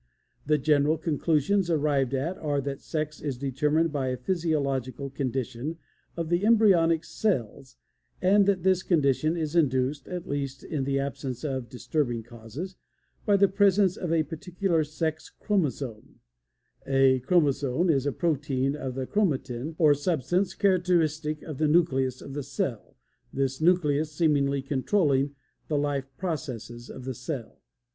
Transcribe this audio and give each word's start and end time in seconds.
The 0.47 0.57
general 0.57 0.97
conclusions 0.97 1.69
arrived 1.69 2.15
at 2.15 2.35
are 2.39 2.59
that 2.61 2.81
sex 2.81 3.21
is 3.21 3.37
determined 3.37 3.91
by 3.91 4.07
a 4.07 4.17
physiological 4.17 5.11
condition 5.11 5.77
of 6.17 6.29
the 6.29 6.43
embryonic 6.43 7.03
cells, 7.03 7.77
that 8.19 8.63
this 8.63 8.81
condition 8.81 9.37
is 9.37 9.55
induced, 9.55 10.07
at 10.07 10.27
least 10.27 10.63
in 10.63 10.85
the 10.85 10.97
absence 10.97 11.43
of 11.43 11.69
disturbing 11.69 12.23
causes, 12.23 12.77
by 13.27 13.37
the 13.37 13.47
presence 13.47 13.95
of 13.95 14.11
a 14.11 14.23
particular 14.23 14.83
sex 14.83 15.29
chromosome. 15.29 16.19
[A 16.87 17.19
"chromosome" 17.19 17.91
is 17.91 18.07
a 18.07 18.11
portion 18.11 18.75
of 18.75 18.95
the 18.95 19.05
chromatin, 19.05 19.75
or 19.77 19.93
substance 19.93 20.55
characteristic 20.55 21.43
of 21.43 21.59
the 21.59 21.67
nucleus 21.67 22.23
of 22.23 22.33
the 22.33 22.41
cell, 22.41 22.95
this 23.31 23.61
nucleus 23.61 24.11
seemingly 24.11 24.63
controlling 24.63 25.35
the 25.67 25.77
life 25.77 26.07
processes 26.17 26.89
of 26.89 27.03
the 27.05 27.13
cell. 27.13 27.61